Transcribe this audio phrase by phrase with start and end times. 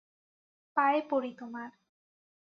[0.77, 1.69] পায়ে পড়ি তোমার।